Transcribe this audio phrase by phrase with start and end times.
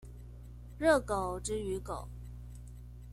[0.79, 2.07] 熱狗之於狗